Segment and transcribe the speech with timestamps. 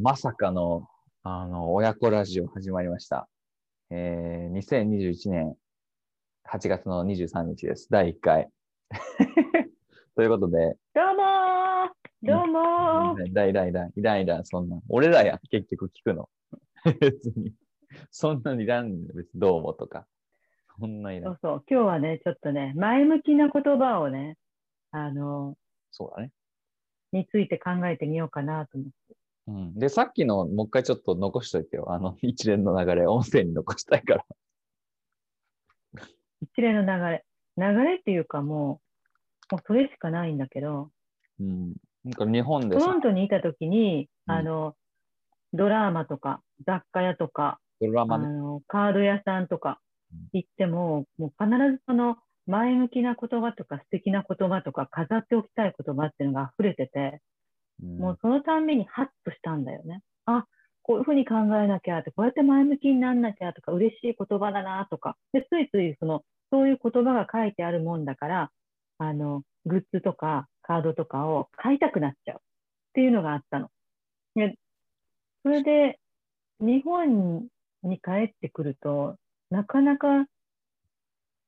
[0.00, 0.86] まさかの、
[1.24, 3.28] あの、親子ラジオ始まりました。
[3.90, 5.56] えー、2021年
[6.48, 7.88] 8月の23日です。
[7.90, 8.48] 第1回。
[10.14, 11.88] ということで、どうもー
[12.22, 14.80] どうもーいらんいらんいらんいらんいらん、そんな。
[14.88, 16.28] 俺らやん、結局聞くの。
[17.00, 17.52] 別に。
[18.12, 20.06] そんなにいらん別にどうもとか。
[20.78, 21.26] そんないら。
[21.26, 24.36] そうんそう、今日はね、ちょっとね、前向きな言葉をね、
[24.92, 25.56] あの、
[25.90, 26.30] そうだね。
[27.10, 29.07] について考えてみようかなと思って。
[29.48, 29.74] うん。
[29.78, 31.90] で、さっきのもう一回ちょっと残しといてよ。
[31.90, 34.24] あの、 一連の流れ、音声に残したいから。
[36.42, 37.24] 一連の流れ。
[37.56, 38.80] 流れっていうかも
[39.50, 40.90] う、もうそれしかないんだけど、
[41.40, 41.74] うん。
[42.04, 44.76] なんか日本でさトロン、トにいた時に、うんあの、
[45.54, 48.28] ドラマとか、雑貨屋とか、あドラマね。
[48.28, 49.80] の、カード屋さんとか
[50.12, 57.37] うん行っても、もう必ずその前向きな言葉とか素敵な言葉とか飾っておきたい言葉っていうのが溢れてて、うん
[57.82, 60.02] もうそのたんびにハッとしたんだよね。
[60.26, 60.46] あ、
[60.82, 68.50] こういうふうに考えなきゃって、こうやって前向きになんなきゃとか、嬉しい言葉だなとか、で、ついついその、そういう言葉が書いてあるもんだから、
[68.98, 72.40] あの、グッズとかカードとかを買いたくなっちゃうっ
[72.94, 73.70] ていうのがあったの。
[74.34, 74.56] で、
[75.42, 76.00] それで、
[76.60, 77.48] 日本
[77.84, 79.16] に帰ってくると、
[79.50, 80.26] なかなか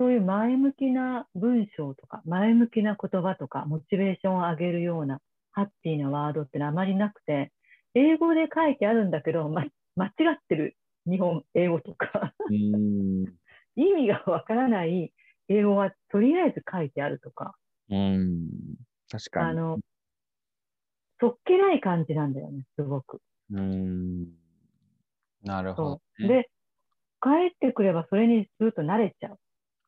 [0.00, 5.20] そういう前向きな文章とか、前向きな言葉とか、モチベーションを上げるような
[5.52, 7.52] ハッピーなワードってのはあまりなくて、
[7.94, 9.64] 英語で書いてあるんだけど、ま、
[9.96, 13.38] 間違ってる日本英語とか、うん。
[13.76, 15.14] 意味がわからない
[15.48, 17.56] 英語はとりあえず書いてあるとか、
[17.88, 18.50] うん。
[19.10, 19.46] 確かに。
[19.46, 19.80] あの、
[21.20, 23.20] そっけない感じなんだよね、すごく。
[23.50, 24.38] うん。
[25.42, 26.26] なるほどそね。
[26.26, 26.28] う。
[26.28, 26.50] で、
[27.22, 29.38] 帰ってくればそれにずっと慣れちゃう。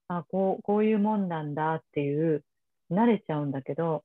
[0.08, 2.44] あ、こう、こういうもんなんだっていう、
[2.90, 4.04] 慣れちゃうんだけど、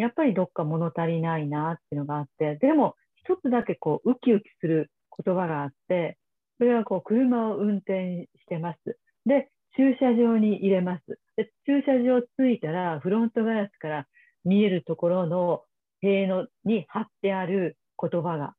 [0.00, 4.90] やっぱりどっか物足りないなっていうのがあって、でも一つだけこう、ウキウキする
[5.24, 6.16] 言葉があって、
[6.58, 8.98] それはこう、車を運転してます。
[9.26, 11.18] で、駐車場に入れます。
[11.36, 14.06] で、駐車場着いたら、フロントガラスから
[14.44, 15.64] 見えるところの
[16.00, 18.54] 塀のに貼ってある言葉が、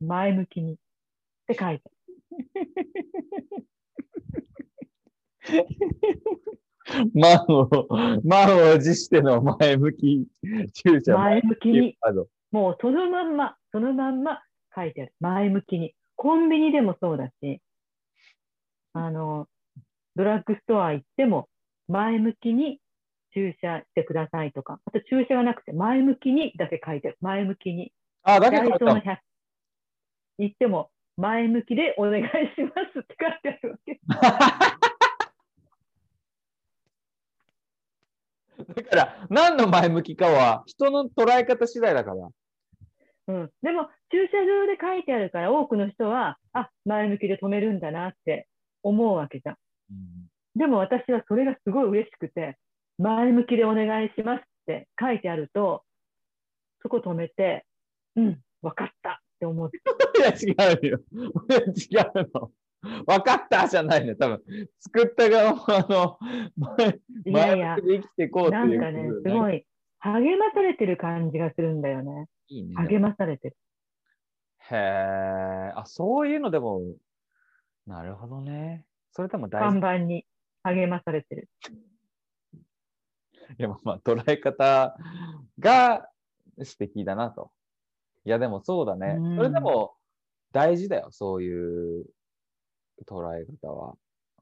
[0.00, 0.76] 前向きにっ
[1.48, 1.90] て書いて
[7.14, 7.68] 満を、
[8.24, 10.26] 満を持しての前向き
[10.72, 11.16] 注射。
[11.16, 11.96] 前向きに。
[12.50, 14.42] もうそのまんま、そのまんま
[14.74, 15.14] 書いてある。
[15.20, 15.94] 前向きに。
[16.16, 17.60] コンビニでもそうだし、
[18.92, 19.48] あの、
[20.14, 21.48] ドラッグストア行っても、
[21.88, 22.78] 前向きに
[23.34, 27.16] 注射してくださいとか、あと注射がなくて、前向きにだけ書いてある。
[27.20, 27.92] 前向きに。
[28.22, 29.16] あ、だけ書いたのソーの100
[30.38, 32.28] 行っても、前向きでお願いし
[32.62, 34.00] ますって書いてあるわけ。
[38.74, 42.28] だから、何の前向きかは人の捉え方次第だから。
[43.28, 48.48] うん、でも、駐車場で書いてあるから、多くの人は、あ、前向きで止めるんだなって
[48.82, 49.56] 思うわけじゃん。
[50.54, 52.58] でも私はそれがすごい嬉しくて、
[52.98, 55.84] 前向きでお願いしますって書いてあると、
[56.82, 57.64] そこ止めて、
[58.16, 59.78] うん、わかったって思って。
[60.18, 61.00] いや、違うよ。
[61.48, 61.70] 俺違
[62.24, 62.52] うの。
[63.06, 64.16] 分かったじゃないの。
[64.16, 64.42] 多分、
[64.80, 66.18] 作った側も、あの、
[67.24, 69.66] 前向きで生きていこうっていうなんかね、すごい
[70.00, 72.28] 励まされてる感じがするんだよね。
[72.48, 72.74] いいね。
[72.74, 73.56] 励まされてる。
[74.70, 76.82] へえ、あ、そういうのでも、
[77.86, 78.84] なるほどね。
[79.12, 79.78] それでも大看事。
[79.78, 80.26] 板に
[80.64, 81.48] 励まされてる。
[83.58, 84.96] いや、まあ、捉え方
[85.58, 86.08] が
[86.62, 87.52] 素敵だなと。
[88.24, 89.16] いや、でもそうだね。
[89.18, 89.94] うんそれでも
[90.52, 92.06] 大事だよ、そういう
[93.04, 93.94] 捉え方は。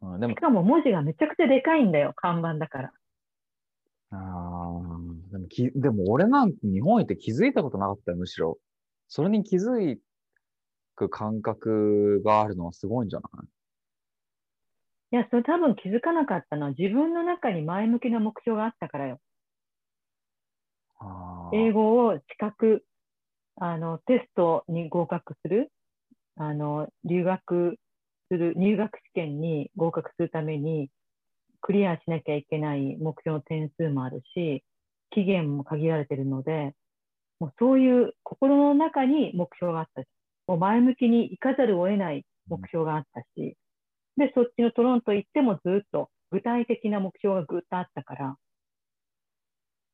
[0.03, 2.93] うん、でもし、かも文字がめちゃくちゃでかいんだよ、看板だから。
[4.11, 8.59] あーでもき、でも俺なんて日本行って気づいたことなかったよ、むしろ。
[9.09, 9.99] それに気づ
[10.95, 13.49] く感覚があるのはすごいんじゃない？
[15.13, 19.21] いや、それ多分気づかなかったのは自分の中に前向きな目標があったからよ。
[21.53, 22.85] 英語を資格、
[23.57, 25.73] あの、テストに合格する、
[26.37, 27.79] あの、留学
[28.31, 30.91] する、入学試験に合格するために、
[31.61, 34.65] クリアしなきゃいけない目標の点数もあるし、
[35.11, 36.75] 期限も限られてるので、
[37.41, 40.07] もうそういう心の中に目標があったし、
[40.47, 43.57] もう前向きに行かざるを得ない目標があったし、
[44.17, 48.37] で、そっちのトロント行ってもずっと具体的な目標がぐっとあったから、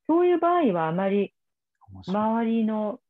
[0.09, 1.33] そういう場合はあまり
[2.07, 3.01] 周りの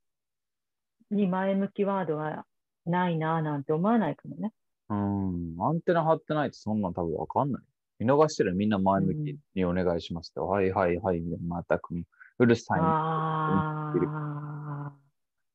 [1.11, 2.45] に前向きワードが
[2.85, 4.53] ないなぁなんて思わないかもね。
[4.89, 5.57] うん。
[5.61, 7.63] アンテナ張ってないとそんなん多分わかんない。
[7.99, 10.41] 見逃してるみんな前向きにお願いしますって。
[10.41, 11.21] はいはいはい。
[11.21, 11.95] みたいなまたく
[12.39, 12.81] うるさい。
[12.81, 14.93] ああ、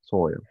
[0.02, 0.42] そうよ。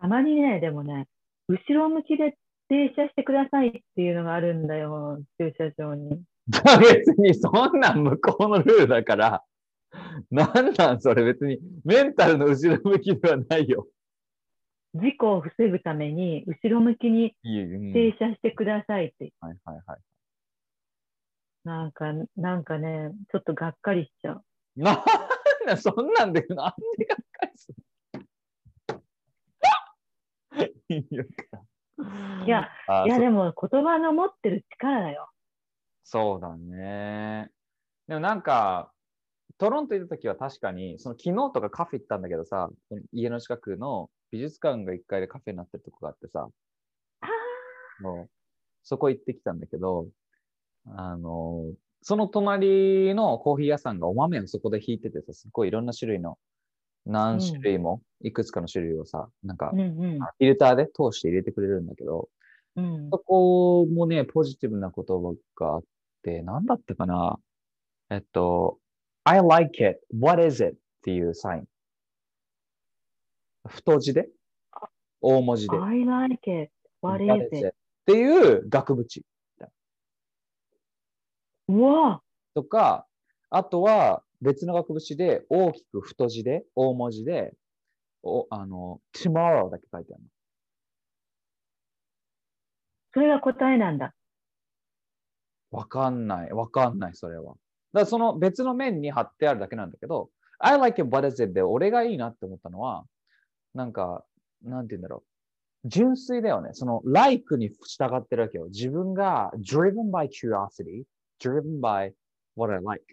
[0.00, 1.08] たまにね、でもね、
[1.48, 2.36] 後ろ向きで
[2.68, 6.22] 停車してくださいっていうのがあるんだよ、駐車場に。
[6.80, 9.44] 別にそんなん向こうのルールだから、
[10.30, 13.86] なんなんそれ別にメンタルの後ろ向きではないよ。
[14.94, 19.98] 事故を防ぐために、後ろ向きに停車してくださいって、はいはいはい。
[21.64, 22.06] なんか、
[22.36, 24.44] なんかね、ちょっとがっかりしちゃう。
[24.76, 24.96] なん
[25.66, 27.76] だ、そんなんで、なんでがっかりする
[32.46, 32.68] いや、
[33.04, 35.28] いやでも言葉の持ってる力だよ。
[36.04, 37.50] そうだね。
[38.06, 38.92] でもなんか、
[39.58, 42.70] トロント行った時は確かに、その昨日とかカフェ行ったんだけどさ、
[43.12, 46.48] 家の近くの美術館が1階でカフェになってるとこがあってさ、
[48.00, 48.30] もう。
[48.82, 50.08] そこ行ってきたんだけど、
[50.86, 51.64] あの、
[52.00, 56.38] その隣のコーヒー屋さんがお豆をそこで引いててさ、すっごいいろんな種類の、
[57.04, 62.28] 何種類も、いくつかの種類をさ、なんかう、んうんフィルターで通して入れてくれるんだけど、
[62.76, 63.10] うん。
[63.10, 65.82] そこもね、ポジティブな言葉があっ
[66.22, 67.38] て、なんだったかな。
[68.10, 68.78] えっと、
[69.24, 70.76] I like it, what is it?
[70.76, 71.64] っていうサイン。
[73.68, 74.28] 太字で？
[75.20, 75.76] 大文字で。
[75.76, 76.72] I like it.
[77.00, 77.66] What is?
[77.66, 77.72] っ
[78.06, 79.22] ていう額縁
[81.68, 82.22] うわ
[82.54, 83.06] とか、
[83.50, 87.54] あとは別の額縁で大きく太字で大文字で、
[88.22, 90.28] おあの、tomorrow だけ書いてあるの。
[93.12, 94.14] それが答えなんだ。
[95.70, 96.52] わかんない。
[96.52, 97.44] わかんない、それは。
[97.44, 97.58] だか
[97.92, 101.52] らその別の面に貼ってあるだけなんだけど、I like it, what is it?
[101.52, 103.04] で俺がいいなって思ったのは、
[103.74, 104.24] なんか、
[104.62, 105.22] なんて言うんだろ
[105.84, 105.88] う。
[105.88, 106.70] 純粋だよね。
[106.72, 108.66] その like に従ってるわけよ。
[108.66, 111.04] 自分が driven by curiosity,
[111.40, 112.12] driven by
[112.56, 113.04] what I like.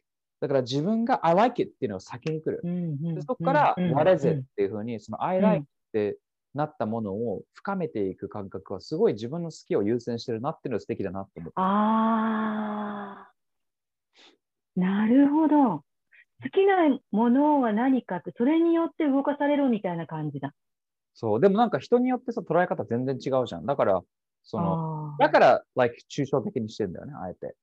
[0.41, 2.61] だから自分が I like it っていうのを先に来る。
[2.63, 6.17] うんうんでそこからうんうん what is う it っんていうふうに、その I うん like って
[6.55, 11.61] なったものを深めていく感覚はすごい自分の好きを優先してるなっていうのが素敵だなって思った。
[11.61, 13.31] ああ、
[14.75, 15.83] なるほど。
[16.43, 20.53] 好きなものは何かって、それによって動かされるみたいな感じだ。
[21.13, 21.39] そう。
[21.39, 23.65] でもなんか人によってさ、捉え方全然違うじゃん。
[23.65, 24.01] だから、
[24.43, 27.55] その、だから、like、抽象的にしてんだよね、あえて。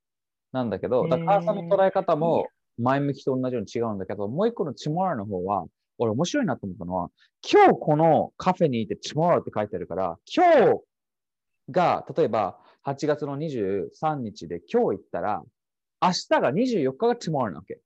[0.53, 2.47] なんだけど、だからさんの捉え方も
[2.79, 5.67] 前向きと同じように違うんだけど、もう一個の tomorrow の方は、
[5.99, 7.11] 俺面白いなと思ったのは、
[7.49, 10.81] 今日このカフェにいて tomorrow って書いてあるから、今日
[11.71, 15.43] が、例えば8月の23日で今日行ったら、
[16.01, 17.81] 明日が24日が tomorrow なわけ。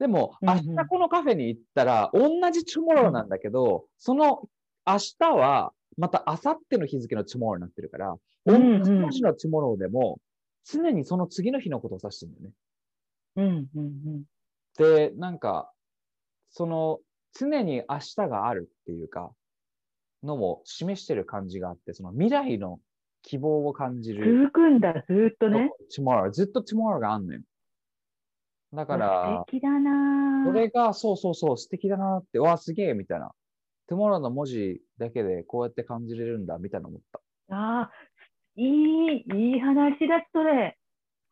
[0.00, 4.48] でも、明日このカフェに行ったら、同じ tomorrow なんだけど、その
[4.86, 8.16] 明日は、また明後日の日付の tomorrow になってるから、
[8.46, 10.18] 同うんうんじ文字の tomorrow でも、
[10.64, 12.54] 常にその次の日のことを指してるんだよね。
[13.36, 13.88] うんうんう
[14.18, 14.24] ん。
[14.78, 15.70] で、なんか、
[16.48, 17.00] その、
[17.34, 19.30] 常に明日があるっていうか、
[20.22, 22.80] のも示してる感じがあって、その未来の
[23.22, 24.48] 希望を感じる。
[24.48, 25.70] 続くんだ、ずーっとね。
[25.94, 27.40] tomorrow、ずっと tomorrow があんのよ。
[28.72, 33.32] だから素、敵だなこぁれが、そうそうそう、素敵だなって、わあ、すげえ、みたいな。
[33.90, 37.20] tomorrow の文字だけでこうやって感じれるんだ、みたいな思った。
[37.54, 37.90] ああ、
[38.56, 40.78] いい、いい話だ、それ。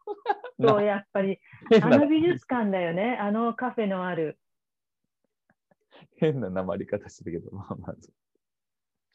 [0.61, 1.39] そう、やっぱり、
[1.83, 3.17] あの美術館だよね。
[3.21, 4.39] あのカフェのある。
[6.17, 7.95] 変な鉛り方してるけど、まあまあ。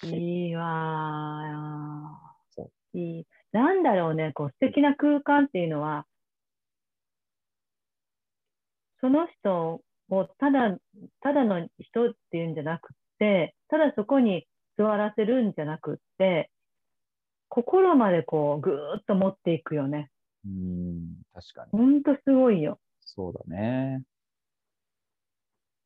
[0.07, 2.97] いいわそー。
[2.97, 3.27] いい。
[3.51, 6.05] なんだろうね、こう素敵な空間っていうのは、
[9.03, 10.77] その人をただ、
[11.19, 16.49] ただの人っていうんじゃなくって、ただそこに座らせるんじゃなくって、
[17.49, 20.09] 心までこう、ぐーっと持っていくよね。
[20.45, 21.71] うーん、確かに。
[21.77, 22.79] ほんとすごいよ。
[23.01, 24.03] そうだね。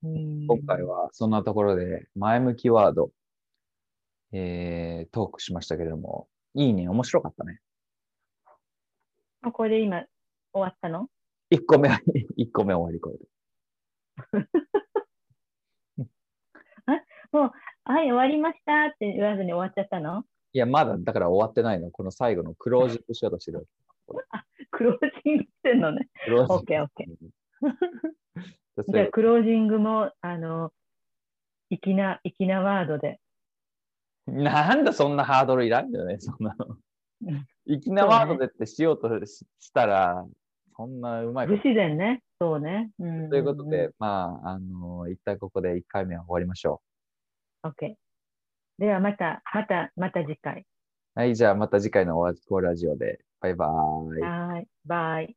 [0.03, 3.09] うん今回はそんなところで前向きワード、
[4.31, 7.61] えー、トークしましたけれども、いいね、面白かったね。
[9.41, 10.03] あこれで今
[10.53, 11.09] 終わったの？
[11.51, 11.99] 1個目は、
[12.37, 13.25] 1個目終わりこれで。
[17.83, 20.23] はい、終わりましたって言わずに終わっちゃったの？
[20.53, 21.91] いや、まだだから終わってないの。
[21.91, 23.67] この最後のクロージングしようとしてる。
[24.71, 26.07] クロージングしてんのね。
[26.25, 27.07] クロージングオッケーオッケー。
[28.91, 30.71] じゃあ、クロージングも、あの、
[31.69, 33.19] 粋な、粋なワードで。
[34.27, 36.77] なんだそんなハードルいらんよね、そんなの
[37.25, 37.47] うん。
[37.65, 40.27] 粋なワードでってしようとししたら、
[40.77, 41.53] そんなうまい不。
[41.53, 42.21] 自然ね。
[42.39, 42.91] そうね。
[42.99, 43.89] うんということで、。
[43.97, 46.81] まあ、あの一旦ここで1回目は終わりましょ
[47.63, 47.95] OK。
[48.77, 50.61] では、また、また、また次回。
[51.15, 51.19] う。
[51.19, 53.19] はい、じゃあまた次回のおわこラジオで。
[53.41, 54.21] バイバーイ。
[54.21, 54.67] はい。
[54.85, 55.36] バイ。